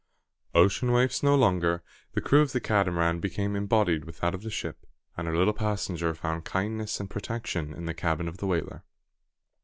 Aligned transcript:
Ocean 0.55 0.91
Waifs 0.91 1.21
no 1.21 1.35
longer, 1.35 1.83
the 2.13 2.21
crew 2.21 2.41
of 2.41 2.53
the 2.53 2.59
Catamaran 2.59 3.19
became 3.19 3.55
embodied 3.55 4.03
with 4.03 4.17
that 4.19 4.33
of 4.33 4.41
the 4.41 4.49
ship, 4.49 4.87
and 5.15 5.27
her 5.27 5.37
little 5.37 5.53
passenger 5.53 6.15
found 6.15 6.43
kindness 6.43 6.99
and 6.99 7.07
protection 7.07 7.71
in 7.71 7.85
the 7.85 7.93
cabin 7.93 8.27
of 8.27 8.37
the 8.37 8.47
whaler. 8.47 8.83